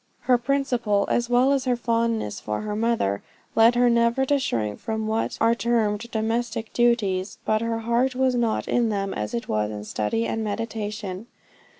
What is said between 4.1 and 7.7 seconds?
to shrink from what are termed domestic duties, but